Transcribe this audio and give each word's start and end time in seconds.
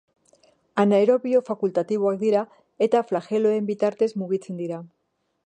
Anaerobio 0.83 1.41
fakultatiboak 1.49 2.17
dira 2.23 2.41
eta 2.87 3.03
flageloen 3.11 3.69
bitartez 3.71 4.11
mugitzen 4.25 4.61
dira. 4.65 4.83